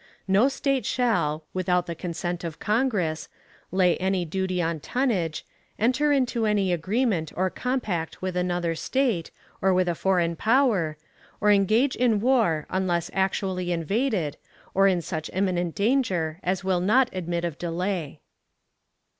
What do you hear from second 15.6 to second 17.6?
danger as will not admit of